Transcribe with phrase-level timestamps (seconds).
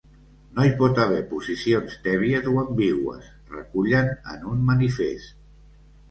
[0.59, 5.37] No hi pot haver posicions tèbies o ambigües, recullen en un manifest.